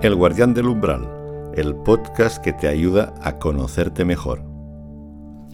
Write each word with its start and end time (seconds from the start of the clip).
El 0.00 0.14
Guardián 0.14 0.54
del 0.54 0.68
Umbral, 0.68 1.08
el 1.56 1.74
podcast 1.74 2.40
que 2.40 2.52
te 2.52 2.68
ayuda 2.68 3.14
a 3.20 3.40
conocerte 3.40 4.04
mejor. 4.04 4.44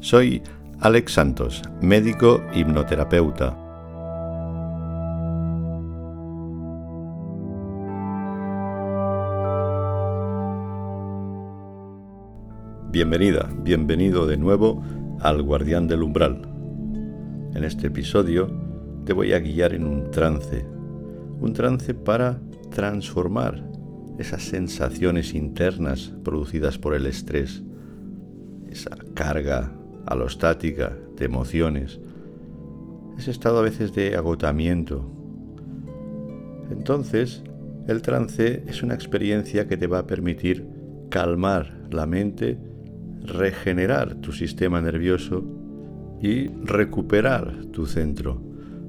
Soy 0.02 0.42
Alex 0.80 1.12
Santos, 1.14 1.62
médico 1.80 2.42
hipnoterapeuta. 2.52 3.56
Bienvenida, 12.90 13.48
bienvenido 13.62 14.26
de 14.26 14.36
nuevo 14.36 14.82
al 15.20 15.42
Guardián 15.42 15.88
del 15.88 16.02
Umbral. 16.02 16.42
En 17.54 17.64
este 17.64 17.86
episodio 17.86 18.50
te 19.06 19.14
voy 19.14 19.32
a 19.32 19.38
guiar 19.38 19.72
en 19.72 19.86
un 19.86 20.10
trance, 20.10 20.66
un 21.40 21.54
trance 21.54 21.94
para 21.94 22.42
transformar 22.70 23.73
esas 24.18 24.44
sensaciones 24.44 25.34
internas 25.34 26.12
producidas 26.22 26.78
por 26.78 26.94
el 26.94 27.06
estrés, 27.06 27.62
esa 28.70 28.96
carga 29.14 29.72
alostática 30.06 30.96
de 31.16 31.24
emociones, 31.24 32.00
ese 33.18 33.30
estado 33.30 33.58
a 33.58 33.62
veces 33.62 33.94
de 33.94 34.16
agotamiento. 34.16 35.10
Entonces, 36.70 37.42
el 37.86 38.02
trance 38.02 38.64
es 38.66 38.82
una 38.82 38.94
experiencia 38.94 39.66
que 39.66 39.76
te 39.76 39.86
va 39.86 40.00
a 40.00 40.06
permitir 40.06 40.66
calmar 41.10 41.88
la 41.90 42.06
mente, 42.06 42.58
regenerar 43.22 44.16
tu 44.16 44.32
sistema 44.32 44.80
nervioso 44.80 45.44
y 46.20 46.48
recuperar 46.48 47.66
tu 47.66 47.86
centro, 47.86 48.40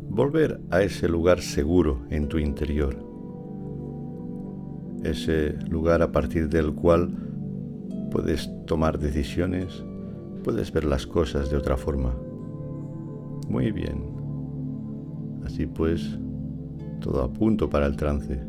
volver 0.09 0.61
a 0.71 0.81
ese 0.81 1.08
lugar 1.08 1.42
seguro 1.42 2.05
en 2.09 2.27
tu 2.27 2.38
interior 2.38 3.05
ese 5.06 5.56
lugar 5.70 6.02
a 6.02 6.11
partir 6.11 6.50
del 6.50 6.73
cual 6.73 7.09
puedes 8.11 8.50
tomar 8.66 9.00
decisiones, 9.00 9.84
puedes 10.44 10.72
ver 10.72 10.86
las 10.86 11.06
cosas 11.06 11.50
de 11.50 11.58
otra 11.58 11.78
forma. 11.78 12.16
Muy 13.50 13.72
bien. 13.72 14.03
Así 15.45 15.66
pues, 15.67 16.17
todo 17.02 17.23
a 17.23 17.31
punto 17.31 17.70
para 17.70 17.86
el 17.86 17.95
trance. 17.95 18.42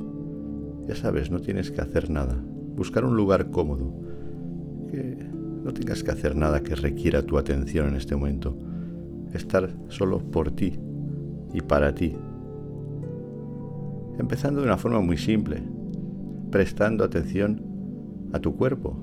Ya 0.87 0.95
sabes, 0.95 1.31
no 1.31 1.41
tienes 1.41 1.71
que 1.71 1.81
hacer 1.81 2.11
nada. 2.11 2.43
Buscar 2.77 3.05
un 3.05 3.17
lugar 3.17 3.51
cómodo. 3.51 3.93
Que 4.91 5.17
no 5.65 5.73
tengas 5.73 6.03
que 6.03 6.12
hacer 6.12 6.37
nada 6.37 6.62
que 6.62 6.75
requiera 6.75 7.23
tu 7.23 7.39
atención 7.39 7.89
en 7.89 7.97
este 7.97 8.17
momento. 8.17 8.57
Estar 9.33 9.75
solo 9.89 10.19
por 10.19 10.53
ti 10.53 10.79
y 11.53 11.61
para 11.61 11.95
ti. 11.95 12.15
Empezando 14.19 14.61
de 14.61 14.67
una 14.67 14.79
forma 14.79 15.01
muy 15.01 15.19
simple 15.19 15.75
prestando 16.50 17.05
atención 17.05 17.62
a 18.33 18.39
tu 18.39 18.56
cuerpo, 18.56 18.97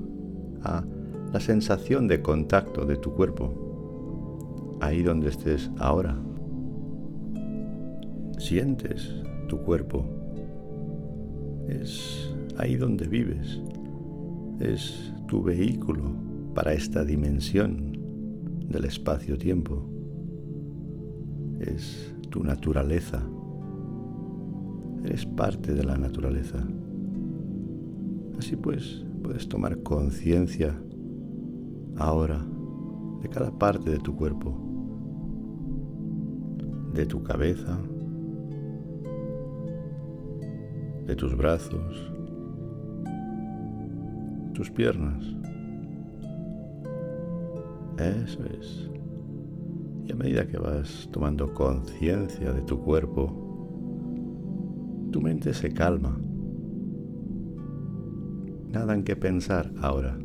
a 0.63 0.83
la 1.31 1.39
sensación 1.39 2.07
de 2.07 2.21
contacto 2.21 2.85
de 2.85 2.97
tu 2.97 3.13
cuerpo, 3.13 4.77
ahí 4.81 5.01
donde 5.01 5.29
estés 5.29 5.71
ahora. 5.77 6.17
Sientes 8.37 9.15
tu 9.47 9.59
cuerpo, 9.59 10.05
es 11.67 12.33
ahí 12.57 12.75
donde 12.75 13.07
vives, 13.07 13.61
es 14.59 15.13
tu 15.27 15.41
vehículo 15.41 16.11
para 16.53 16.73
esta 16.73 17.03
dimensión 17.03 17.97
del 18.67 18.85
espacio-tiempo, 18.85 19.89
es 21.59 22.13
tu 22.29 22.43
naturaleza, 22.43 23.21
eres 25.03 25.25
parte 25.25 25.73
de 25.73 25.83
la 25.83 25.97
naturaleza. 25.97 26.65
Así 28.37 28.55
pues, 28.55 29.05
puedes 29.23 29.47
tomar 29.47 29.81
conciencia 29.83 30.77
ahora 31.97 32.45
de 33.21 33.29
cada 33.29 33.51
parte 33.57 33.89
de 33.89 33.99
tu 33.99 34.15
cuerpo, 34.15 34.53
de 36.93 37.05
tu 37.05 37.23
cabeza, 37.23 37.79
de 41.05 41.15
tus 41.15 41.35
brazos, 41.37 42.11
tus 44.53 44.69
piernas. 44.71 45.23
Eso 47.97 48.43
es. 48.59 48.89
Y 50.05 50.11
a 50.11 50.15
medida 50.15 50.47
que 50.47 50.57
vas 50.57 51.07
tomando 51.11 51.53
conciencia 51.53 52.51
de 52.51 52.61
tu 52.63 52.79
cuerpo, 52.79 53.31
tu 55.11 55.21
mente 55.21 55.53
se 55.53 55.71
calma 55.71 56.19
Nada 58.73 58.95
en 58.95 59.03
qué 59.03 59.15
pensar 59.15 59.71
ahora, 59.83 60.17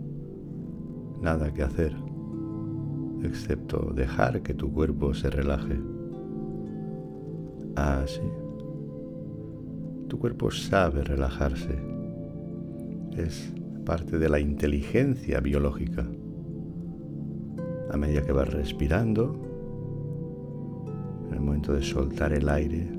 nada 1.21 1.53
que 1.53 1.63
hacer, 1.63 1.95
excepto 3.23 3.93
dejar 3.95 4.41
que 4.41 4.55
tu 4.55 4.73
cuerpo 4.73 5.13
se 5.13 5.29
relaje. 5.29 5.79
Así. 7.77 8.23
Tu 10.09 10.19
cuerpo 10.19 10.51
sabe 10.51 11.05
relajarse. 11.05 11.79
Es 13.19 13.53
parte 13.85 14.19
de 14.19 14.31
la 14.31 14.41
inteligencia 14.41 15.41
biológica. 15.41 16.07
A 17.93 17.99
medida 17.99 18.23
que 18.23 18.33
vas 18.33 18.51
respirando, 18.51 19.45
en 21.29 21.35
el 21.35 21.41
momento 21.41 21.75
de 21.75 21.83
soltar 21.83 22.33
el 22.33 22.49
aire, 22.49 22.91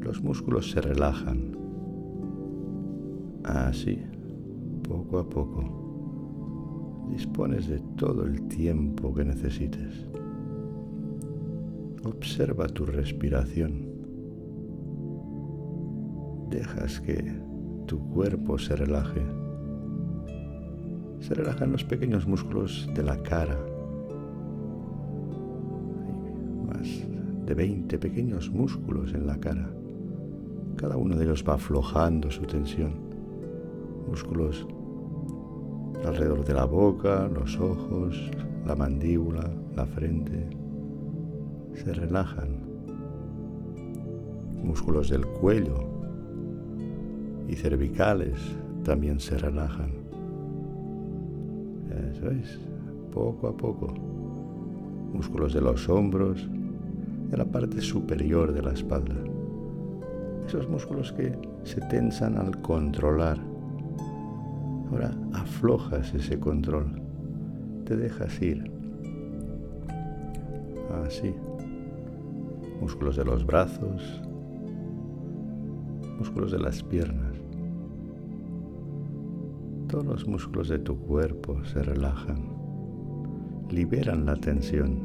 los 0.00 0.22
músculos 0.22 0.70
se 0.70 0.80
relajan 0.80 1.51
Así, 3.44 3.98
poco 4.88 5.18
a 5.18 5.28
poco, 5.28 7.08
dispones 7.10 7.66
de 7.66 7.80
todo 7.96 8.24
el 8.24 8.46
tiempo 8.46 9.12
que 9.12 9.24
necesites. 9.24 10.06
Observa 12.04 12.68
tu 12.68 12.86
respiración. 12.86 13.90
Dejas 16.50 17.00
que 17.00 17.34
tu 17.86 17.98
cuerpo 18.10 18.58
se 18.58 18.76
relaje. 18.76 19.22
Se 21.18 21.34
relajan 21.34 21.72
los 21.72 21.82
pequeños 21.82 22.26
músculos 22.26 22.88
de 22.94 23.02
la 23.02 23.16
cara. 23.24 23.58
Hay 26.06 26.66
más 26.66 26.88
de 27.44 27.54
20 27.54 27.98
pequeños 27.98 28.50
músculos 28.50 29.14
en 29.14 29.26
la 29.26 29.38
cara. 29.38 29.68
Cada 30.76 30.96
uno 30.96 31.16
de 31.16 31.24
ellos 31.24 31.44
va 31.48 31.54
aflojando 31.54 32.30
su 32.30 32.42
tensión 32.42 33.11
músculos 34.12 34.66
alrededor 36.04 36.44
de 36.44 36.52
la 36.52 36.66
boca, 36.66 37.30
los 37.34 37.58
ojos, 37.58 38.30
la 38.66 38.76
mandíbula, 38.76 39.50
la 39.74 39.86
frente, 39.86 40.50
se 41.72 41.94
relajan. 41.94 42.60
Músculos 44.62 45.08
del 45.08 45.26
cuello 45.26 45.76
y 47.48 47.54
cervicales 47.54 48.34
también 48.84 49.18
se 49.18 49.38
relajan. 49.38 49.92
Eso 52.10 52.30
es, 52.32 52.60
poco 53.14 53.48
a 53.48 53.56
poco. 53.56 53.94
Músculos 55.14 55.54
de 55.54 55.62
los 55.62 55.88
hombros, 55.88 56.46
de 57.30 57.36
la 57.38 57.46
parte 57.46 57.80
superior 57.80 58.52
de 58.52 58.60
la 58.60 58.74
espalda. 58.74 59.16
Esos 60.46 60.68
músculos 60.68 61.12
que 61.12 61.32
se 61.64 61.80
tensan 61.80 62.36
al 62.36 62.60
controlar 62.60 63.51
Ahora 64.92 65.10
aflojas 65.32 66.12
ese 66.12 66.38
control, 66.38 67.00
te 67.86 67.96
dejas 67.96 68.42
ir. 68.42 68.70
Así. 71.06 71.34
Músculos 72.78 73.16
de 73.16 73.24
los 73.24 73.46
brazos, 73.46 74.22
músculos 76.18 76.52
de 76.52 76.58
las 76.58 76.82
piernas. 76.82 77.32
Todos 79.88 80.04
los 80.04 80.28
músculos 80.28 80.68
de 80.68 80.78
tu 80.78 80.98
cuerpo 80.98 81.64
se 81.64 81.82
relajan, 81.82 82.50
liberan 83.70 84.26
la 84.26 84.36
tensión. 84.36 85.00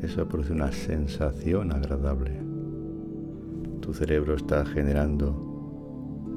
Eso 0.00 0.28
produce 0.28 0.52
una 0.52 0.70
sensación 0.70 1.72
agradable. 1.72 2.40
Tu 3.80 3.92
cerebro 3.92 4.36
está 4.36 4.64
generando 4.64 5.51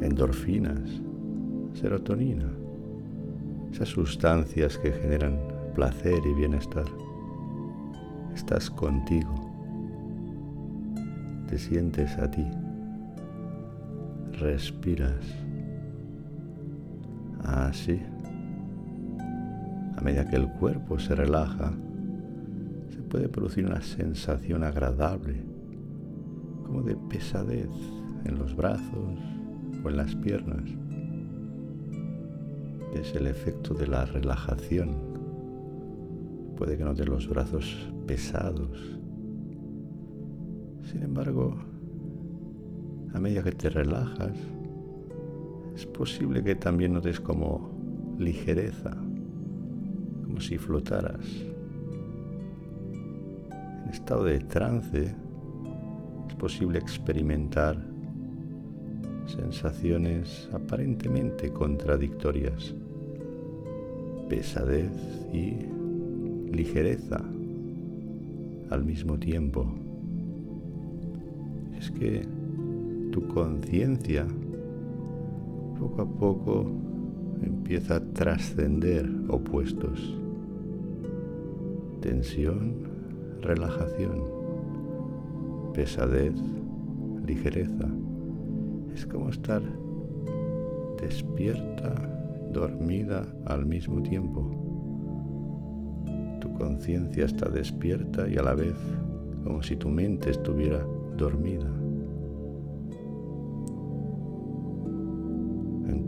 endorfinas, 0.02 1.02
serotonina, 1.74 2.50
esas 3.72 3.90
sustancias 3.90 4.78
que 4.78 4.92
generan 4.92 5.38
placer 5.74 6.20
y 6.26 6.34
bienestar. 6.34 6.86
Estás 8.34 8.70
contigo, 8.70 9.34
te 11.48 11.58
sientes 11.58 12.18
a 12.18 12.30
ti, 12.30 12.46
respiras 14.40 15.26
así. 17.44 18.02
A 19.98 20.02
medida 20.02 20.26
que 20.28 20.36
el 20.36 20.50
cuerpo 20.50 21.00
se 21.00 21.16
relaja, 21.16 21.72
se 22.90 23.02
puede 23.02 23.30
producir 23.30 23.66
una 23.66 23.82
sensación 23.82 24.64
agradable, 24.64 25.42
como 26.66 26.82
de 26.82 26.96
pesadez 26.96 27.70
en 28.26 28.38
los 28.38 28.56
brazos 28.56 29.35
en 29.90 29.98
las 29.98 30.16
piernas. 30.16 30.64
Es 32.94 33.14
el 33.16 33.28
efecto 33.28 33.74
de 33.74 33.88
la 33.88 34.06
relajación. 34.06 34.96
Puede 36.56 36.78
que 36.78 36.84
notes 36.84 37.08
los 37.08 37.28
brazos 37.28 37.92
pesados. 38.08 39.00
Sin 40.84 41.04
embargo, 41.04 41.56
a 43.14 43.20
medida 43.20 43.44
que 43.44 43.52
te 43.52 43.70
relajas, 43.70 44.38
es 45.76 45.86
posible 45.86 46.44
que 46.44 46.56
también 46.56 46.94
notes 46.94 47.20
como 47.20 48.16
ligereza, 48.18 48.92
como 50.24 50.40
si 50.40 50.58
flotaras. 50.58 51.26
En 53.84 53.90
estado 53.92 54.24
de 54.24 54.40
trance 54.40 55.16
es 56.28 56.36
posible 56.36 56.80
experimentar 56.80 57.95
sensaciones 59.36 60.50
aparentemente 60.54 61.52
contradictorias, 61.52 62.74
pesadez 64.30 64.92
y 65.34 65.54
ligereza 66.52 67.24
al 68.70 68.84
mismo 68.84 69.18
tiempo. 69.20 69.72
Es 71.78 71.92
que 71.92 72.26
tu 73.12 73.28
conciencia 73.28 74.26
poco 75.80 76.02
a 76.02 76.06
poco 76.06 76.72
empieza 77.44 77.98
a 77.98 78.00
trascender 78.00 79.10
opuestos. 79.28 80.20
Tensión, 82.02 82.76
relajación, 83.42 84.24
pesadez, 85.74 86.34
ligereza. 87.26 87.88
Es 88.96 89.06
como 89.06 89.30
estar 89.30 89.62
despierta, 91.02 91.94
dormida 92.54 93.26
al 93.46 93.66
mismo 93.66 94.02
tiempo. 94.02 94.50
Tu 96.40 96.54
conciencia 96.54 97.26
está 97.26 97.50
despierta 97.50 98.26
y 98.30 98.38
a 98.38 98.42
la 98.42 98.56
vez 98.56 98.78
como 99.44 99.62
si 99.62 99.76
tu 99.76 99.90
mente 99.90 100.32
estuviera 100.32 100.88
dormida. 101.18 101.70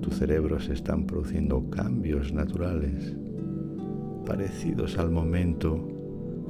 tu 0.01 0.13
cerebro 0.13 0.57
se 0.57 0.71
están 0.71 1.05
produciendo 1.05 1.69
cambios 1.69 2.31
naturales 2.31 3.17
parecidos 4.25 4.97
al 4.97 5.11
momento 5.11 5.85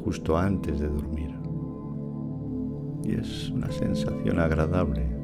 justo 0.04 0.38
antes 0.38 0.80
de 0.80 0.88
dormir. 0.88 1.32
Y 3.04 3.14
es 3.14 3.50
una 3.50 3.72
sensación 3.72 4.40
agradable. 4.40 5.17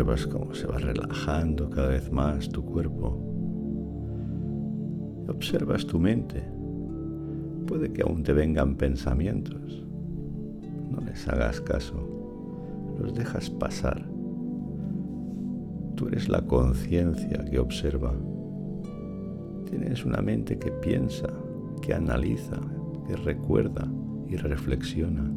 Compruebas 0.00 0.26
cómo 0.28 0.54
se 0.54 0.66
va 0.66 0.78
relajando 0.78 1.68
cada 1.68 1.88
vez 1.88 2.10
más 2.10 2.48
tu 2.48 2.64
cuerpo. 2.64 3.22
Observas 5.28 5.86
tu 5.86 5.98
mente. 5.98 6.42
Puede 7.66 7.92
que 7.92 8.00
aún 8.00 8.22
te 8.22 8.32
vengan 8.32 8.76
pensamientos. 8.76 9.84
No 10.88 11.02
les 11.02 11.28
hagas 11.28 11.60
caso. 11.60 12.96
Los 12.98 13.14
dejas 13.14 13.50
pasar 13.50 14.08
Tú 15.96 16.08
eres 16.08 16.30
la 16.30 16.40
conciencia 16.46 17.44
que 17.44 17.58
observa. 17.58 18.14
Tienes 19.68 20.06
una 20.06 20.22
mente 20.22 20.58
que 20.58 20.72
piensa, 20.72 21.28
que 21.82 21.92
analiza, 21.92 22.58
que 23.06 23.16
recuerda 23.16 23.86
y 24.26 24.36
reflexiona. 24.36 25.30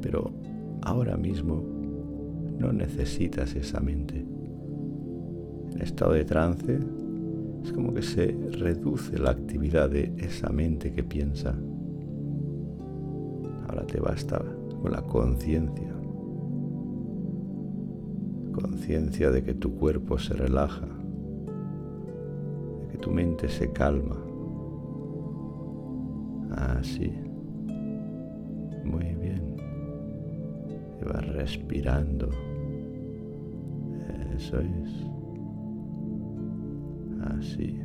Pero 0.00 0.30
ahora 0.82 1.16
mismo 1.16 1.67
no 2.58 2.72
necesitas 2.72 3.54
esa 3.54 3.80
mente. 3.80 4.24
En 5.72 5.80
estado 5.80 6.12
de 6.12 6.24
trance 6.24 6.78
es 7.62 7.72
como 7.72 7.94
que 7.94 8.02
se 8.02 8.36
reduce 8.52 9.18
la 9.18 9.30
actividad 9.30 9.90
de 9.90 10.12
esa 10.18 10.50
mente 10.50 10.92
que 10.92 11.04
piensa. 11.04 11.54
Ahora 13.68 13.86
te 13.86 14.00
basta 14.00 14.42
con 14.82 14.92
la 14.92 15.02
conciencia 15.02 15.98
conciencia 18.60 19.30
de 19.30 19.42
que 19.42 19.54
tu 19.54 19.74
cuerpo 19.76 20.18
se 20.18 20.34
relaja, 20.34 20.86
de 22.80 22.88
que 22.88 22.98
tu 22.98 23.10
mente 23.10 23.48
se 23.48 23.72
calma. 23.72 24.16
Así. 26.50 27.12
Muy 28.84 29.14
bien. 29.14 29.56
Y 31.00 31.04
vas 31.04 31.26
respirando. 31.28 32.30
Eso 34.38 34.60
es. 34.60 35.06
Así. 37.36 37.76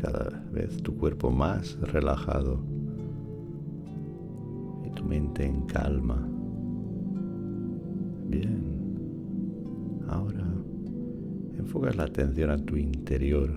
Cada 0.00 0.42
vez 0.50 0.82
tu 0.82 0.96
cuerpo 0.96 1.30
más 1.30 1.78
relajado 1.80 2.58
y 4.86 4.90
tu 4.90 5.04
mente 5.04 5.44
en 5.44 5.66
calma. 5.66 6.26
Bien. 8.28 8.64
Ahora 10.08 10.46
enfocas 11.58 11.96
la 11.96 12.04
atención 12.04 12.48
a 12.50 12.56
tu 12.56 12.76
interior, 12.76 13.50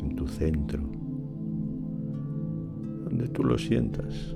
en 0.00 0.16
tu 0.16 0.26
centro, 0.26 0.82
donde 3.04 3.28
tú 3.28 3.44
lo 3.44 3.56
sientas. 3.58 4.34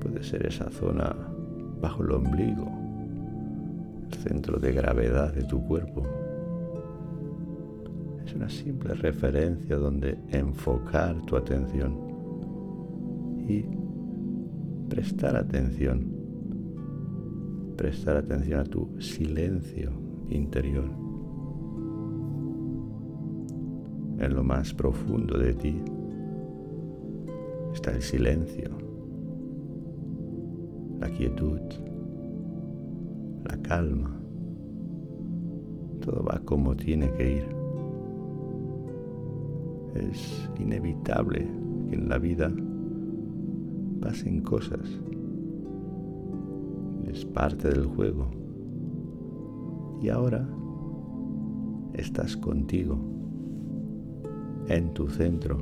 Puede 0.00 0.22
ser 0.22 0.46
esa 0.46 0.70
zona 0.70 1.16
bajo 1.80 2.02
el 2.02 2.10
ombligo, 2.10 2.83
centro 4.26 4.58
de 4.58 4.72
gravedad 4.72 5.32
de 5.32 5.44
tu 5.44 5.64
cuerpo. 5.66 6.02
Es 8.24 8.34
una 8.34 8.48
simple 8.48 8.94
referencia 8.94 9.76
donde 9.76 10.18
enfocar 10.30 11.20
tu 11.26 11.36
atención 11.36 11.98
y 13.46 13.64
prestar 14.88 15.36
atención 15.36 16.14
prestar 17.76 18.16
atención 18.16 18.60
a 18.60 18.64
tu 18.64 19.00
silencio 19.00 19.92
interior. 20.28 20.84
En 24.18 24.34
lo 24.34 24.44
más 24.44 24.72
profundo 24.72 25.36
de 25.36 25.54
ti 25.54 25.82
está 27.72 27.92
el 27.92 28.02
silencio, 28.02 28.70
la 31.00 31.10
quietud, 31.10 31.60
la 33.44 33.56
calma. 33.62 34.13
Todo 36.04 36.22
va 36.22 36.40
como 36.44 36.76
tiene 36.76 37.10
que 37.12 37.36
ir. 37.36 37.56
Es 39.94 40.50
inevitable 40.58 41.48
que 41.88 41.94
en 41.94 42.08
la 42.08 42.18
vida 42.18 42.52
pasen 44.00 44.42
cosas 44.42 45.00
es 47.14 47.24
parte 47.24 47.68
del 47.68 47.86
juego. 47.86 48.26
Y 50.02 50.08
ahora 50.08 50.46
estás 51.94 52.36
contigo, 52.36 52.98
en 54.68 54.92
tu 54.94 55.08
centro, 55.08 55.58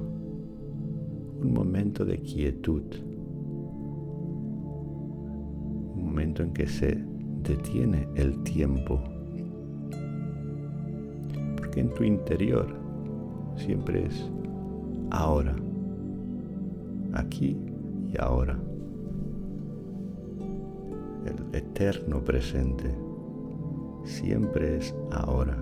un 1.42 1.52
momento 1.52 2.04
de 2.04 2.18
quietud, 2.18 2.82
un 5.94 6.04
momento 6.04 6.42
en 6.42 6.52
que 6.52 6.66
se 6.66 7.04
detiene 7.42 8.08
el 8.14 8.42
tiempo, 8.42 9.00
porque 11.73 11.81
en 11.81 11.95
tu 11.95 12.05
interior 12.05 12.67
siempre 13.57 14.05
es 14.05 14.31
ahora, 15.11 15.57
aquí 17.14 17.57
y 18.12 18.21
ahora 18.21 18.59
el 21.25 21.57
eterno 21.57 22.23
presente, 22.23 22.95
siempre 24.05 24.76
es 24.76 24.95
ahora. 25.12 25.57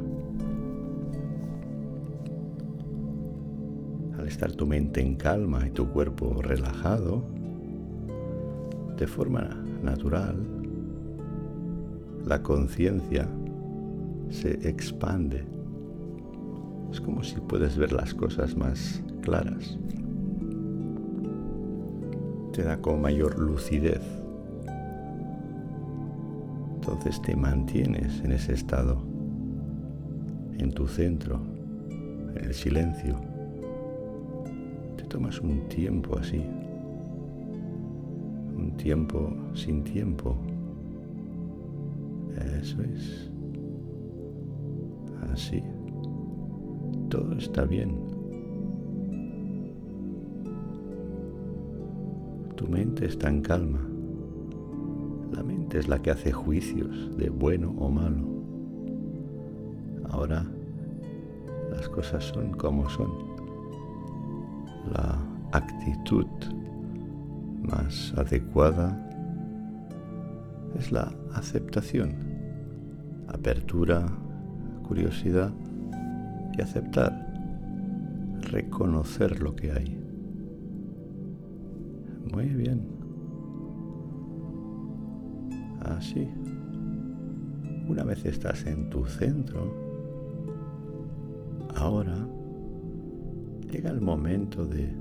Al 4.19 4.27
estar 4.27 4.51
tu 4.51 4.67
mente 4.67 5.01
en 5.01 5.15
calma 5.15 5.65
y 5.65 5.71
tu 5.71 5.87
cuerpo 5.91 6.43
relajado, 6.43 7.23
de 8.97 9.07
forma 9.07 9.49
natural, 9.81 10.45
la 12.25 12.43
conciencia 12.43 13.29
se 14.29 14.69
expande. 14.69 15.60
Es 16.91 17.01
como 17.01 17.23
si 17.23 17.41
puedes 17.41 17.77
ver 17.77 17.93
las 17.93 18.15
cosas 18.15 18.57
más 18.57 19.03
claras. 19.23 19.79
Te 22.53 22.63
da 22.63 22.81
como 22.81 22.99
mayor 22.99 23.39
lucidez 23.39 24.03
entonces 26.93 27.23
te 27.23 27.37
mantienes 27.37 28.21
en 28.25 28.33
ese 28.33 28.53
estado, 28.53 29.01
en 30.59 30.73
tu 30.73 30.89
centro, 30.89 31.41
en 32.35 32.45
el 32.45 32.53
silencio. 32.53 33.21
Te 34.97 35.05
tomas 35.05 35.41
un 35.41 35.69
tiempo 35.69 36.19
así, 36.19 36.45
un 38.57 38.75
tiempo 38.77 39.33
sin 39.55 39.85
tiempo. 39.85 40.37
Eso 42.61 42.83
es. 42.83 43.31
Así. 45.33 45.63
Todo 47.11 47.35
está 47.35 47.65
bien. 47.65 47.99
Tu 52.55 52.69
mente 52.69 53.07
está 53.07 53.29
en 53.29 53.43
calma. 53.43 53.81
La 55.33 55.43
mente 55.43 55.81
es 55.81 55.89
la 55.89 56.01
que 56.01 56.13
hace 56.13 56.31
juicios 56.31 57.17
de 57.17 57.29
bueno 57.29 57.75
o 57.79 57.91
malo. 57.91 58.29
Ahora 60.09 60.47
las 61.73 61.89
cosas 61.89 62.23
son 62.27 62.53
como 62.53 62.89
son. 62.89 63.11
La 64.93 65.19
actitud 65.51 66.27
más 67.61 68.15
adecuada 68.17 68.97
es 70.79 70.93
la 70.93 71.13
aceptación, 71.35 72.15
apertura, 73.27 74.07
curiosidad 74.87 75.51
aceptar, 76.63 77.27
reconocer 78.51 79.41
lo 79.41 79.55
que 79.55 79.73
hay. 79.73 79.99
Muy 82.33 82.47
bien. 82.47 82.87
Así. 85.81 86.29
Una 87.89 88.05
vez 88.05 88.25
estás 88.25 88.67
en 88.67 88.89
tu 88.89 89.05
centro, 89.05 89.75
ahora 91.75 92.29
llega 93.71 93.91
el 93.91 94.01
momento 94.01 94.65
de 94.65 94.95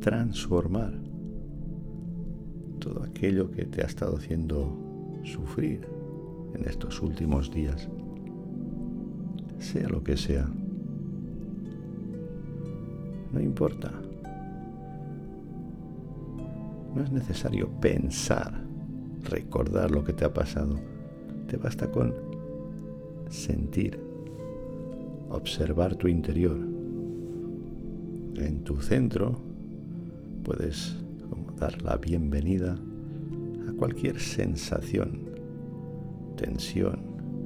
transformar 0.00 0.92
todo 2.78 3.02
aquello 3.02 3.50
que 3.50 3.64
te 3.66 3.82
ha 3.82 3.86
estado 3.86 4.16
haciendo 4.16 5.20
sufrir 5.24 5.86
en 6.54 6.64
estos 6.64 7.02
últimos 7.02 7.50
días, 7.50 7.88
sea 9.60 9.88
lo 9.88 10.02
que 10.02 10.16
sea. 10.16 10.48
No 13.32 13.40
importa. 13.40 13.92
No 16.94 17.04
es 17.04 17.12
necesario 17.12 17.68
pensar, 17.80 18.52
recordar 19.28 19.92
lo 19.92 20.02
que 20.02 20.12
te 20.12 20.24
ha 20.24 20.32
pasado. 20.32 20.76
Te 21.46 21.56
basta 21.56 21.90
con 21.90 22.12
sentir, 23.28 24.00
observar 25.28 25.94
tu 25.94 26.08
interior. 26.08 26.58
En 28.36 28.64
tu 28.64 28.80
centro 28.80 29.38
puedes 30.42 30.96
dar 31.58 31.80
la 31.82 31.96
bienvenida 31.98 32.76
a 33.68 33.72
cualquier 33.74 34.18
sensación, 34.18 35.20
tensión, 36.36 36.98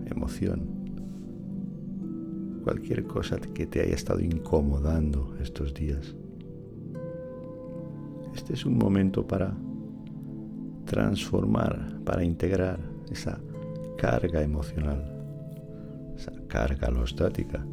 emoción, 0.06 0.73
cualquier 2.64 3.04
cosa 3.04 3.36
que 3.38 3.66
te 3.66 3.82
haya 3.82 3.94
estado 3.94 4.20
incomodando 4.20 5.36
estos 5.40 5.74
días. 5.74 6.16
Este 8.34 8.54
es 8.54 8.64
un 8.64 8.78
momento 8.78 9.26
para 9.26 9.54
transformar, 10.86 12.00
para 12.04 12.24
integrar 12.24 12.80
esa 13.10 13.38
carga 13.98 14.42
emocional, 14.42 15.04
esa 16.16 16.32
carga 16.48 16.88
alostática, 16.88 17.64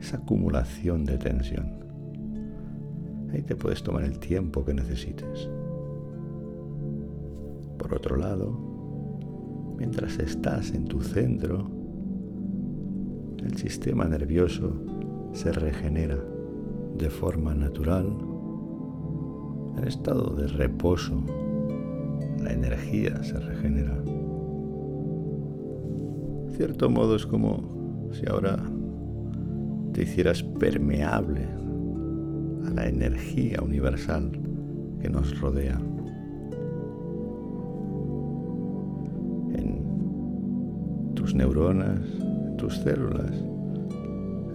esa 0.00 0.16
acumulación 0.16 1.04
de 1.04 1.18
tensión. 1.18 1.80
Ahí 3.32 3.42
te 3.42 3.54
puedes 3.54 3.82
tomar 3.82 4.02
el 4.02 4.18
tiempo 4.18 4.64
que 4.64 4.74
necesites. 4.74 5.48
Por 7.78 7.94
otro 7.94 8.16
lado, 8.16 8.52
mientras 9.78 10.18
estás 10.18 10.72
en 10.72 10.84
tu 10.84 11.00
centro, 11.00 11.70
el 13.44 13.56
sistema 13.56 14.04
nervioso 14.04 14.72
se 15.32 15.52
regenera 15.52 16.18
de 16.96 17.10
forma 17.10 17.54
natural 17.54 18.06
en 19.76 19.84
estado 19.84 20.34
de 20.36 20.48
reposo. 20.48 21.22
La 22.42 22.52
energía 22.52 23.22
se 23.22 23.38
regenera. 23.38 24.00
De 26.46 26.56
cierto 26.56 26.90
modo 26.90 27.16
es 27.16 27.26
como 27.26 28.10
si 28.12 28.28
ahora 28.28 28.58
te 29.92 30.02
hicieras 30.02 30.42
permeable 30.42 31.46
a 32.66 32.70
la 32.70 32.88
energía 32.88 33.60
universal 33.62 34.30
que 35.00 35.08
nos 35.08 35.40
rodea. 35.40 35.80
neuronas, 41.34 42.00
tus 42.62 42.76
células. 42.76 43.32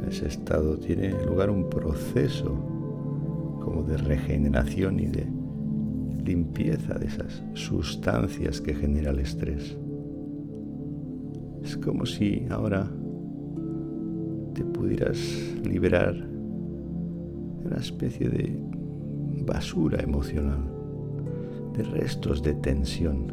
Ese 0.08 0.28
estado 0.28 0.78
tiene 0.78 1.12
lugar 1.26 1.50
un 1.50 1.70
proceso 1.70 2.56
como 3.62 3.84
de 3.84 3.98
regeneración 3.98 5.02
y 5.02 5.08
de 5.08 5.28
limpieza 6.24 6.98
de 6.98 7.08
esas 7.08 7.44
sustancias 7.54 8.62
que 8.62 8.74
genera 8.74 9.12
el 9.12 9.20
estrés. 9.20 9.78
Es 11.62 11.76
como 11.76 12.06
si 12.06 12.46
ahora 12.50 12.90
te 14.54 14.64
pudieras 14.64 15.20
liberar 15.66 16.16
de 16.16 17.68
una 17.68 17.78
especie 17.78 18.30
de 18.30 18.58
basura 19.46 20.02
emocional, 20.02 20.64
de 21.76 21.84
restos 21.84 22.42
de 22.42 22.54
tensión, 22.54 23.28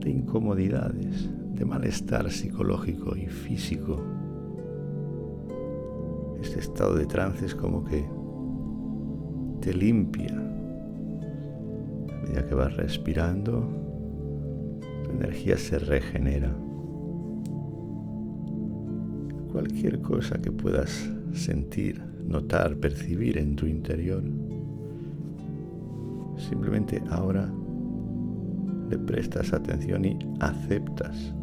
de 0.00 0.10
incomodidades, 0.10 1.30
de 1.54 1.64
malestar 1.64 2.30
psicológico 2.30 3.16
y 3.16 3.26
físico. 3.26 4.02
Este 6.42 6.60
estado 6.60 6.94
de 6.96 7.06
trance 7.06 7.46
es 7.46 7.54
como 7.54 7.84
que 7.84 8.04
te 9.60 9.72
limpia. 9.72 10.34
A 10.34 12.22
medida 12.22 12.46
que 12.46 12.54
vas 12.54 12.76
respirando, 12.76 13.68
tu 15.04 15.10
energía 15.10 15.56
se 15.56 15.78
regenera. 15.78 16.54
Cualquier 19.52 20.00
cosa 20.02 20.42
que 20.42 20.50
puedas 20.50 21.08
sentir, 21.32 22.02
notar, 22.26 22.76
percibir 22.76 23.38
en 23.38 23.54
tu 23.54 23.66
interior, 23.66 24.22
simplemente 26.36 27.00
ahora 27.10 27.48
le 28.90 28.98
prestas 28.98 29.52
atención 29.52 30.04
y 30.04 30.18
aceptas 30.40 31.33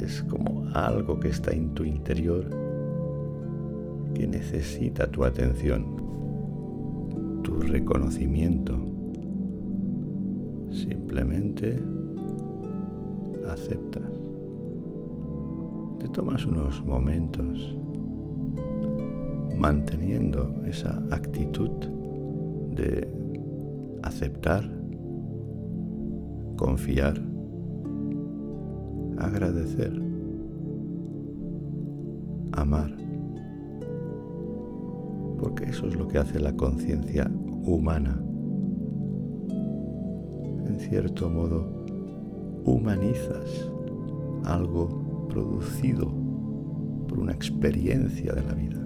es 0.00 0.22
como 0.24 0.68
algo 0.74 1.18
que 1.18 1.28
está 1.28 1.52
en 1.52 1.74
tu 1.74 1.84
interior 1.84 2.48
que 4.14 4.26
necesita 4.26 5.06
tu 5.10 5.24
atención, 5.24 5.84
tu 7.42 7.60
reconocimiento. 7.60 8.74
Simplemente 10.70 11.78
aceptas. 13.48 14.10
Te 15.98 16.08
tomas 16.08 16.44
unos 16.46 16.84
momentos 16.84 17.76
manteniendo 19.56 20.54
esa 20.66 21.02
actitud 21.10 21.70
de 22.74 23.08
aceptar, 24.02 24.64
confiar 26.56 27.25
agradecer, 29.18 29.92
amar, 32.52 32.96
porque 35.38 35.64
eso 35.64 35.86
es 35.86 35.96
lo 35.96 36.08
que 36.08 36.18
hace 36.18 36.40
la 36.40 36.54
conciencia 36.56 37.30
humana. 37.64 38.20
En 40.66 40.78
cierto 40.78 41.28
modo, 41.30 41.84
humanizas 42.64 43.70
algo 44.44 45.26
producido 45.28 46.12
por 47.08 47.18
una 47.18 47.32
experiencia 47.32 48.32
de 48.32 48.42
la 48.42 48.54
vida. 48.54 48.82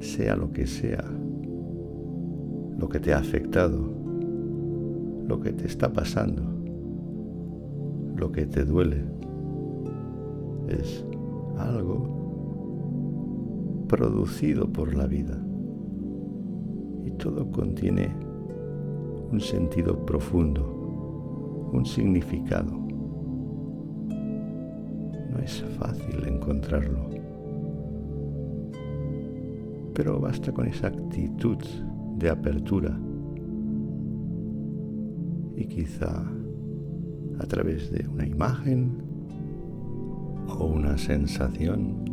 Sea 0.00 0.36
lo 0.36 0.50
que 0.50 0.66
sea, 0.66 1.04
lo 2.78 2.88
que 2.88 3.00
te 3.00 3.12
ha 3.12 3.18
afectado, 3.18 3.92
lo 5.26 5.40
que 5.40 5.52
te 5.52 5.66
está 5.66 5.92
pasando 5.92 6.59
lo 8.20 8.30
que 8.30 8.44
te 8.44 8.66
duele 8.66 9.02
es 10.68 11.04
algo 11.56 12.20
producido 13.88 14.70
por 14.70 14.94
la 14.94 15.06
vida. 15.06 15.42
Y 17.06 17.12
todo 17.12 17.50
contiene 17.50 18.14
un 19.32 19.40
sentido 19.40 20.04
profundo, 20.04 21.70
un 21.72 21.86
significado. 21.86 22.72
No 25.30 25.38
es 25.38 25.64
fácil 25.78 26.22
encontrarlo. 26.28 27.08
Pero 29.94 30.20
basta 30.20 30.52
con 30.52 30.66
esa 30.66 30.88
actitud 30.88 31.56
de 32.18 32.28
apertura 32.28 33.00
y 35.56 35.64
quizá 35.64 36.22
a 37.40 37.46
través 37.46 37.90
de 37.90 38.06
una 38.06 38.26
imagen 38.26 39.02
o 40.46 40.66
una 40.66 40.98
sensación 40.98 42.04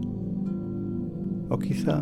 o 1.49 1.59
quizá 1.59 2.01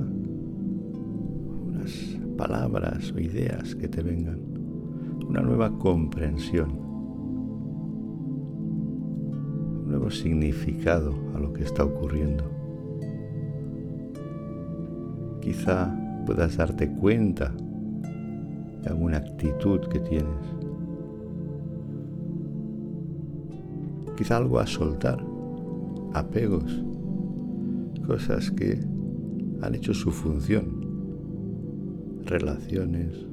unas 1.67 2.19
palabras 2.37 3.11
o 3.11 3.19
ideas 3.19 3.75
que 3.75 3.87
te 3.87 4.03
vengan, 4.03 4.39
una 5.27 5.41
nueva 5.41 5.77
comprensión, 5.77 6.71
un 9.81 9.87
nuevo 9.87 10.11
significado 10.11 11.15
a 11.35 11.39
lo 11.39 11.51
que 11.53 11.63
está 11.63 11.83
ocurriendo. 11.83 12.43
Quizá 15.41 15.95
puedas 16.25 16.57
darte 16.57 16.91
cuenta 16.91 17.53
de 18.81 18.89
alguna 18.89 19.17
actitud 19.17 19.81
que 19.87 19.99
tienes. 19.99 20.64
Quizá 24.15 24.37
algo 24.37 24.59
a 24.59 24.67
soltar, 24.67 25.23
apegos, 26.13 26.83
cosas 28.07 28.51
que 28.51 28.79
han 29.61 29.75
hecho 29.75 29.93
su 29.93 30.11
función, 30.11 30.85
relaciones, 32.25 33.25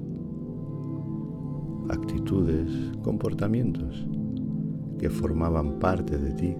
actitudes, 1.88 2.70
comportamientos 3.02 4.06
que 4.98 5.10
formaban 5.10 5.78
parte 5.78 6.16
de 6.16 6.32
ti. 6.32 6.56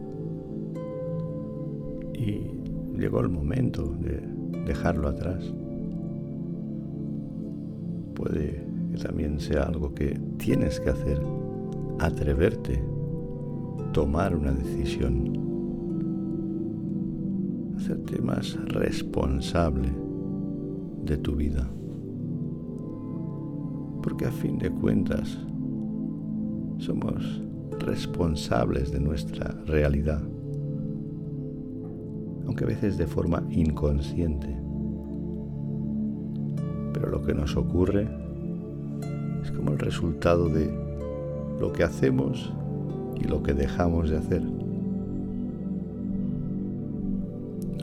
Y 2.14 2.99
llegó 2.99 3.21
el 3.21 3.29
momento 3.29 3.95
de 4.00 4.21
dejarlo 4.67 5.09
atrás. 5.09 5.52
Puede 8.14 8.67
que 8.93 8.99
también 8.99 9.41
sea 9.41 9.62
algo 9.64 9.95
que 9.95 10.19
tienes 10.38 10.79
que 10.81 10.91
hacer, 10.91 11.21
atreverte, 11.99 12.83
tomar 13.93 14.37
una 14.37 14.52
decisión, 14.52 15.33
hacerte 17.76 18.21
más 18.21 18.57
responsable 18.67 19.88
de 21.05 21.17
tu 21.17 21.37
vida. 21.37 21.69
Porque 24.02 24.26
a 24.26 24.33
fin 24.33 24.59
de 24.59 24.71
cuentas 24.71 25.38
somos 26.79 27.43
responsables 27.79 28.91
de 28.91 29.00
nuestra 29.00 29.50
realidad 29.67 30.23
aunque 32.47 32.64
a 32.64 32.67
veces 32.67 32.99
de 32.99 33.07
forma 33.07 33.43
inconsciente. 33.50 34.49
Pero 36.93 37.09
lo 37.11 37.23
que 37.23 37.35
nos 37.35 37.57
ocurre 37.57 38.09
es 39.43 39.50
como 39.52 39.73
el 39.73 39.79
resultado 39.79 40.49
de 40.49 40.71
lo 41.61 41.73
que 41.73 41.85
hacemos 41.85 42.52
y 43.23 43.29
lo 43.29 43.43
que 43.43 43.55
dejamos 43.55 44.11
de 44.11 44.19
hacer. 44.19 44.43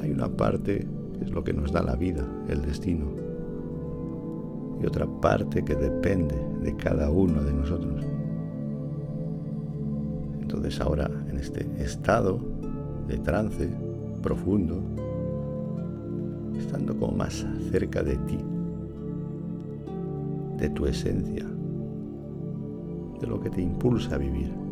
Hay 0.01 0.11
una 0.11 0.27
parte 0.27 0.85
que 1.17 1.25
es 1.25 1.31
lo 1.31 1.43
que 1.43 1.53
nos 1.53 1.71
da 1.71 1.81
la 1.81 1.95
vida, 1.95 2.25
el 2.49 2.61
destino, 2.61 3.05
y 4.81 4.85
otra 4.85 5.07
parte 5.21 5.63
que 5.63 5.75
depende 5.75 6.35
de 6.61 6.75
cada 6.75 7.09
uno 7.09 7.41
de 7.43 7.53
nosotros. 7.53 8.05
Entonces 10.41 10.79
ahora 10.81 11.09
en 11.29 11.37
este 11.37 11.67
estado 11.81 12.39
de 13.07 13.17
trance, 13.19 13.69
profundo, 14.21 14.81
estando 16.57 16.97
como 16.97 17.13
más 17.13 17.45
cerca 17.71 18.03
de 18.03 18.17
ti, 18.17 18.39
de 20.57 20.69
tu 20.69 20.85
esencia, 20.85 21.45
de 23.19 23.27
lo 23.27 23.39
que 23.39 23.49
te 23.49 23.61
impulsa 23.61 24.15
a 24.15 24.17
vivir, 24.17 24.68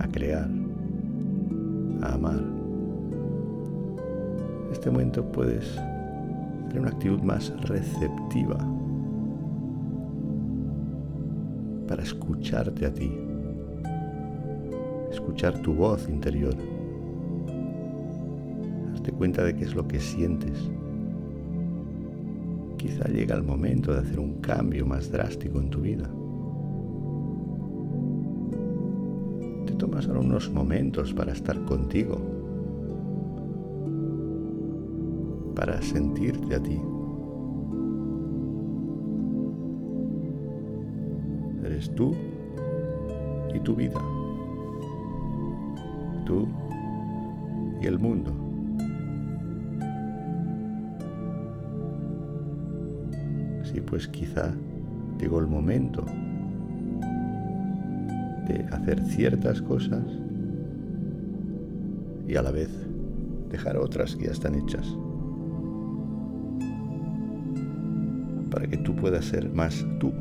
a 0.00 0.08
crear, 0.08 0.48
a 2.02 2.14
amar. 2.14 2.40
En 4.66 4.72
este 4.72 4.90
momento 4.90 5.24
puedes 5.30 5.76
tener 6.68 6.80
una 6.80 6.90
actitud 6.90 7.20
más 7.22 7.52
receptiva 7.62 8.58
para 11.86 12.02
escucharte 12.02 12.86
a 12.86 12.92
ti, 12.92 13.12
escuchar 15.12 15.56
tu 15.62 15.72
voz 15.74 16.08
interior 16.08 16.54
cuenta 19.20 19.44
de 19.44 19.54
qué 19.54 19.64
es 19.64 19.74
lo 19.74 19.86
que 19.86 20.00
sientes. 20.00 20.58
Quizá 22.78 23.06
llega 23.08 23.34
el 23.34 23.42
momento 23.42 23.92
de 23.92 24.00
hacer 24.00 24.18
un 24.18 24.40
cambio 24.40 24.86
más 24.86 25.10
drástico 25.10 25.60
en 25.60 25.68
tu 25.68 25.82
vida. 25.82 26.08
Tomas 29.80 30.06
ahora 30.06 30.20
unos 30.20 30.50
momentos 30.50 31.14
para 31.14 31.32
estar 31.32 31.58
contigo, 31.64 32.20
para 35.56 35.80
sentirte 35.80 36.54
a 36.54 36.62
ti. 36.62 36.78
Eres 41.64 41.94
tú 41.94 42.14
y 43.54 43.60
tu 43.60 43.74
vida. 43.74 43.98
Tú 46.26 46.46
y 47.80 47.86
el 47.86 47.98
mundo. 47.98 48.32
Sí, 53.62 53.80
pues 53.80 54.06
quizá 54.08 54.52
llegó 55.18 55.38
el 55.40 55.46
momento 55.46 56.04
hacer 58.70 59.00
ciertas 59.04 59.60
cosas 59.62 60.04
y 62.26 62.36
a 62.36 62.42
la 62.42 62.50
vez 62.50 62.70
dejar 63.50 63.76
otras 63.76 64.16
que 64.16 64.26
ya 64.26 64.32
están 64.32 64.54
hechas. 64.54 64.86
Para 68.50 68.66
que 68.66 68.76
tú 68.78 68.94
puedas 68.94 69.24
ser 69.24 69.50
más 69.50 69.84
tú, 69.98 70.12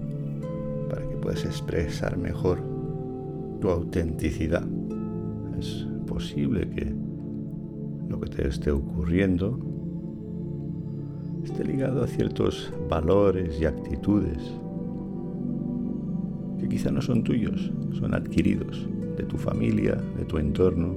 para 0.90 1.08
que 1.08 1.16
puedas 1.18 1.46
expresar 1.46 2.18
mejor 2.18 2.62
tu 3.60 3.70
autenticidad. 3.70 4.66
Es 5.60 5.88
posible 6.08 6.70
que 6.70 6.94
lo 8.08 8.20
que 8.20 8.30
te 8.30 8.48
esté 8.48 8.72
ocurriendo 8.72 9.60
esté 11.44 11.64
ligado 11.64 12.04
a 12.04 12.08
ciertos 12.08 12.74
valores 12.90 13.60
y 13.62 13.66
actitudes 13.66 14.40
quizá 16.70 16.92
no 16.92 17.02
son 17.02 17.24
tuyos, 17.24 17.72
son 17.94 18.14
adquiridos 18.14 18.88
de 19.18 19.24
tu 19.24 19.38
familia, 19.38 19.96
de 20.18 20.26
tu 20.26 20.38
entorno. 20.38 20.96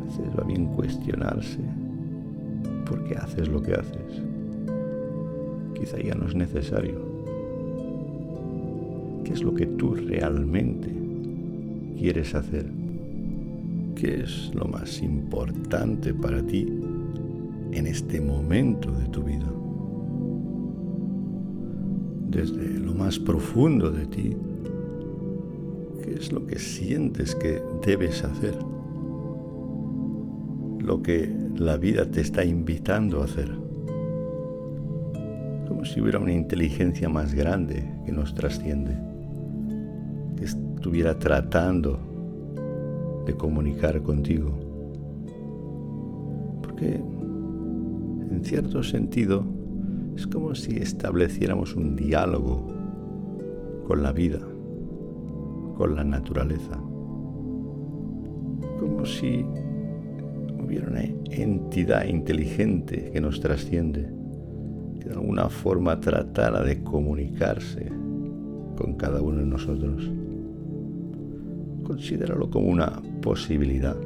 A 0.00 0.04
veces 0.04 0.26
va 0.38 0.44
bien 0.44 0.66
cuestionarse 0.66 1.58
por 2.86 3.04
qué 3.04 3.16
haces 3.16 3.48
lo 3.48 3.62
que 3.62 3.74
haces. 3.74 4.22
Quizá 5.74 5.98
ya 5.98 6.14
no 6.14 6.26
es 6.26 6.34
necesario. 6.34 7.08
¿Qué 9.24 9.32
es 9.32 9.42
lo 9.42 9.54
que 9.54 9.66
tú 9.66 9.94
realmente 9.94 10.92
quieres 11.96 12.34
hacer? 12.34 12.66
¿Qué 13.94 14.22
es 14.22 14.52
lo 14.54 14.66
más 14.66 15.02
importante 15.02 16.14
para 16.14 16.42
ti 16.42 16.66
en 17.72 17.86
este 17.86 18.20
momento 18.20 18.90
de 18.90 19.06
tu 19.06 19.22
vida. 19.22 19.46
Desde 22.28 22.78
lo 22.78 22.94
más 22.94 23.18
profundo 23.18 23.90
de 23.90 24.06
ti, 24.06 24.36
¿qué 26.04 26.14
es 26.14 26.30
lo 26.30 26.46
que 26.46 26.58
sientes 26.58 27.34
que 27.34 27.62
debes 27.84 28.22
hacer? 28.22 28.54
Lo 30.80 31.02
que 31.02 31.34
la 31.56 31.76
vida 31.78 32.04
te 32.10 32.20
está 32.20 32.44
invitando 32.44 33.22
a 33.22 33.24
hacer. 33.24 33.50
Como 35.66 35.84
si 35.84 36.00
hubiera 36.00 36.18
una 36.18 36.32
inteligencia 36.32 37.08
más 37.08 37.34
grande 37.34 37.82
que 38.04 38.12
nos 38.12 38.34
trasciende, 38.34 38.96
que 40.36 40.44
estuviera 40.44 41.18
tratando 41.18 41.98
de 43.24 43.34
comunicar 43.34 44.02
contigo. 44.02 44.52
Porque 46.62 46.94
en 46.94 48.44
cierto 48.44 48.82
sentido, 48.82 49.57
es 50.18 50.26
como 50.26 50.52
si 50.52 50.76
estableciéramos 50.78 51.76
un 51.76 51.94
diálogo 51.94 52.66
con 53.86 54.02
la 54.02 54.10
vida, 54.10 54.40
con 55.76 55.94
la 55.94 56.02
naturaleza, 56.02 56.76
como 58.80 59.06
si 59.06 59.46
hubiera 60.60 60.88
una 60.88 61.04
entidad 61.30 62.04
inteligente 62.04 63.12
que 63.12 63.20
nos 63.20 63.40
trasciende, 63.40 64.10
que 64.98 65.08
de 65.08 65.14
alguna 65.14 65.48
forma 65.48 66.00
tratara 66.00 66.64
de 66.64 66.82
comunicarse 66.82 67.86
con 68.76 68.94
cada 68.94 69.22
uno 69.22 69.38
de 69.38 69.46
nosotros. 69.46 70.10
Considéralo 71.84 72.50
como 72.50 72.66
una 72.66 73.00
posibilidad. 73.22 73.96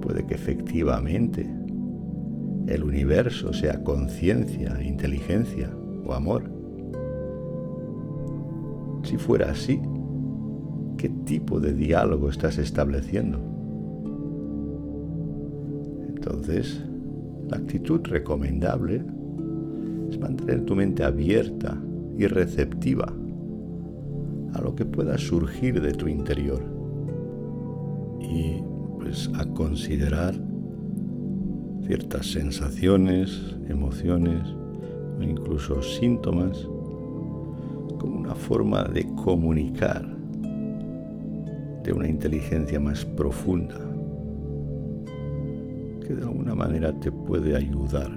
Puede 0.00 0.26
que 0.26 0.34
efectivamente 0.34 1.59
el 2.70 2.84
universo 2.84 3.52
sea 3.52 3.82
conciencia, 3.82 4.80
inteligencia 4.82 5.70
o 6.04 6.14
amor. 6.14 6.44
Si 9.02 9.16
fuera 9.16 9.50
así, 9.50 9.80
¿qué 10.96 11.08
tipo 11.24 11.58
de 11.58 11.74
diálogo 11.74 12.30
estás 12.30 12.58
estableciendo? 12.58 13.38
Entonces, 16.08 16.84
la 17.48 17.56
actitud 17.56 18.00
recomendable 18.04 19.02
es 20.08 20.18
mantener 20.20 20.64
tu 20.64 20.76
mente 20.76 21.02
abierta 21.02 21.76
y 22.16 22.26
receptiva 22.26 23.12
a 24.54 24.60
lo 24.60 24.74
que 24.74 24.84
pueda 24.84 25.16
surgir 25.18 25.80
de 25.80 25.92
tu 25.92 26.08
interior 26.08 26.62
y 28.20 28.62
pues 28.98 29.30
a 29.34 29.46
considerar 29.46 30.49
ciertas 31.90 32.30
sensaciones, 32.30 33.56
emociones 33.68 34.46
o 35.18 35.22
incluso 35.24 35.82
síntomas 35.82 36.56
como 37.98 38.16
una 38.16 38.36
forma 38.36 38.84
de 38.84 39.12
comunicar 39.16 40.06
de 41.82 41.92
una 41.92 42.06
inteligencia 42.06 42.78
más 42.78 43.04
profunda 43.04 43.74
que 46.06 46.14
de 46.14 46.22
alguna 46.22 46.54
manera 46.54 46.92
te 47.00 47.10
puede 47.10 47.56
ayudar 47.56 48.12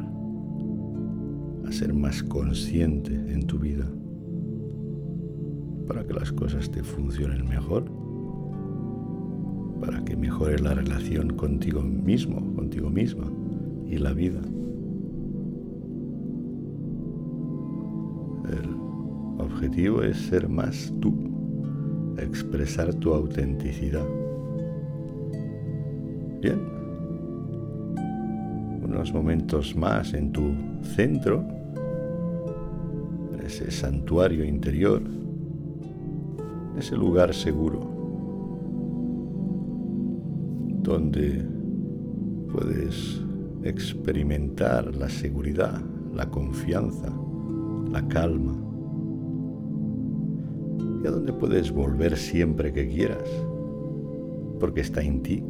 a 1.68 1.72
ser 1.72 1.96
más 1.96 2.22
consciente 2.22 3.12
en 3.12 3.48
tu 3.48 3.58
vida 3.58 3.90
para 5.88 6.06
que 6.06 6.14
las 6.14 6.32
cosas 6.32 6.70
te 6.70 6.84
funcionen 6.84 7.50
mejor, 7.50 7.86
para 9.82 10.06
que 10.06 10.16
mejore 10.16 10.60
la 10.60 10.76
relación 10.76 11.34
contigo 11.34 11.82
mismo, 11.82 12.54
contigo 12.54 12.92
misma 12.92 13.26
y 13.94 13.98
la 14.00 14.12
vida. 14.12 14.42
El 18.50 18.76
objetivo 19.40 20.02
es 20.02 20.18
ser 20.18 20.50
más 20.50 20.92
tú, 21.00 21.14
expresar 22.18 22.94
tu 22.96 23.14
autenticidad. 23.14 24.08
Bien, 26.42 26.60
unos 28.84 29.14
momentos 29.14 29.76
más 29.76 30.14
en 30.16 30.32
tu 30.32 30.54
centro, 30.82 31.46
en 33.34 33.46
ese 33.46 33.70
santuario 33.70 34.44
interior, 34.44 35.04
ese 36.80 36.96
lugar 36.96 37.34
seguro 37.34 37.92
donde 40.82 41.48
puedes 42.52 43.24
experimentar 43.64 44.96
la 44.96 45.10
seguridad, 45.10 45.82
la 46.14 46.30
confianza, 46.30 47.14
la 47.92 48.08
calma. 48.08 48.56
Y 51.04 51.08
a 51.08 51.12
donde 51.12 51.34
puedes 51.34 51.72
volver 51.72 52.18
siempre 52.18 52.72
que 52.74 52.88
quieras, 52.88 53.30
porque 54.60 54.82
está 54.82 55.02
en 55.02 55.22
ti. 55.22 55.44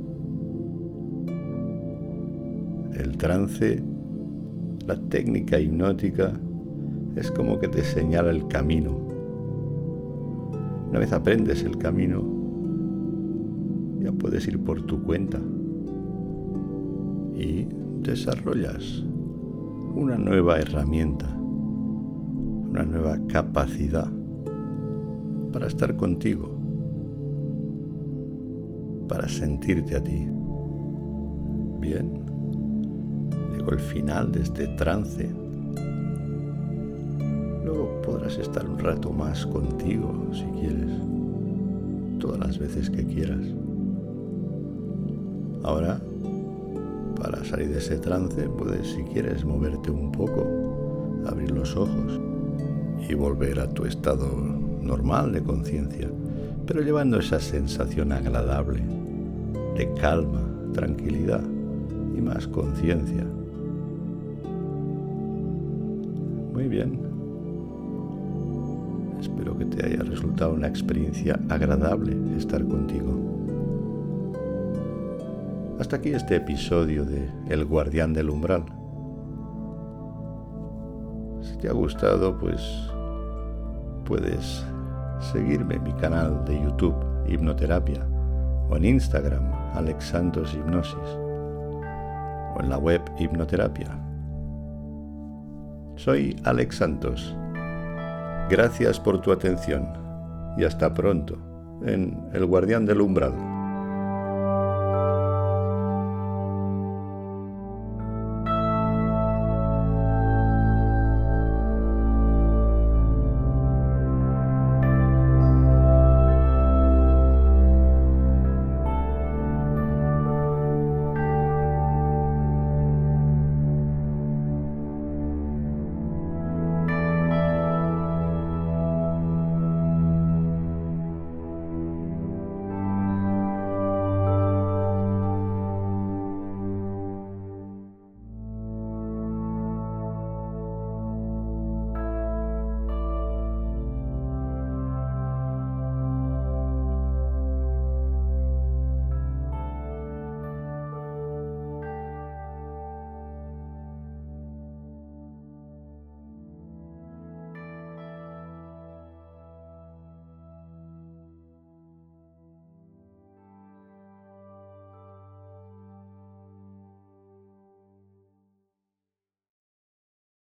El 2.94 3.18
trance, 3.18 3.84
la 4.86 4.96
técnica 5.10 5.60
hipnótica, 5.60 6.34
es 7.16 7.32
como 7.32 7.60
que 7.60 7.68
te 7.68 7.84
señala 7.84 8.32
el 8.32 8.48
camino. 8.48 8.98
Una 10.90 11.00
vez 11.00 11.12
aprendes 11.12 11.64
el 11.64 11.78
camino, 11.78 12.24
ya 14.00 14.12
puedes 14.12 14.48
ir 14.48 14.60
por 14.60 14.82
tu 14.84 15.02
cuenta 15.04 15.40
desarrollas 18.04 19.04
una 19.96 20.18
nueva 20.18 20.60
herramienta, 20.60 21.28
una 21.36 22.84
nueva 22.84 23.18
capacidad 23.28 24.12
para 25.52 25.68
estar 25.68 25.96
contigo, 25.96 26.52
para 29.08 29.28
sentirte 29.28 29.96
a 29.96 30.04
ti. 30.04 30.28
Bien, 31.80 32.26
llegó 33.56 33.72
el 33.72 33.80
final 33.80 34.32
de 34.32 34.42
este 34.42 34.68
trance 34.70 35.44
podrás 38.04 38.38
estar 38.38 38.68
un 38.68 38.78
rato 38.80 39.12
más 39.12 39.46
contigo 39.46 40.14
si 40.34 40.46
quieres, 40.60 40.92
todas 42.20 42.40
las 42.40 42.60
veces 42.60 42.90
que 42.90 43.06
quieras. 43.06 43.46
Ahora, 45.64 46.02
para 47.24 47.42
salir 47.46 47.70
de 47.70 47.78
ese 47.78 47.98
trance, 47.98 48.50
puedes, 48.50 48.86
si 48.86 49.04
quieres, 49.04 49.46
moverte 49.46 49.90
un 49.90 50.12
poco, 50.12 50.46
abrir 51.26 51.52
los 51.52 51.74
ojos 51.78 52.20
y 53.08 53.14
volver 53.14 53.62
a 53.62 53.70
tu 53.70 53.86
estado 53.86 54.28
normal 54.82 55.32
de 55.32 55.42
conciencia, 55.42 56.10
pero 56.68 56.82
llevando 56.82 57.18
esa 57.20 57.40
sensación 57.40 58.12
agradable 58.12 58.84
de 59.78 59.90
calma, 59.94 60.44
tranquilidad 60.74 61.42
y 62.14 62.20
más 62.20 62.46
conciencia. 62.46 63.24
Muy 66.52 66.68
bien. 66.68 67.00
Espero 69.22 69.58
que 69.58 69.66
te 69.66 69.86
haya 69.86 70.04
resultado 70.04 70.54
una 70.54 70.68
experiencia 70.68 71.40
agradable 71.48 72.18
estar 72.38 72.66
contigo. 72.66 73.33
Hasta 75.84 75.98
aquí 75.98 76.14
este 76.14 76.38
episodio 76.38 77.04
de 77.04 77.30
El 77.50 77.66
guardián 77.66 78.14
del 78.14 78.30
umbral. 78.30 78.64
Si 81.42 81.58
te 81.58 81.68
ha 81.68 81.74
gustado, 81.74 82.40
pues 82.40 82.62
puedes 84.06 84.66
seguirme 85.34 85.76
en 85.76 85.84
mi 85.84 85.92
canal 85.96 86.46
de 86.46 86.56
YouTube 86.56 86.96
Hipnoterapia 87.28 88.08
o 88.70 88.78
en 88.78 88.86
Instagram 88.86 89.44
Alex 89.74 90.06
Santos 90.06 90.54
Hipnosis 90.54 90.96
o 90.96 92.56
en 92.62 92.70
la 92.70 92.78
web 92.78 93.02
Hipnoterapia. 93.20 93.90
Soy 95.98 96.34
Alex 96.46 96.78
Santos 96.78 97.36
Gracias 98.50 99.02
por 99.02 99.20
tu 99.20 99.34
atención 99.34 99.90
y 100.58 100.64
hasta 100.64 100.94
pronto 100.94 101.38
en 101.86 102.30
El 102.32 102.46
Guardián 102.46 102.86
del 102.86 103.02
Umbral. 103.02 103.53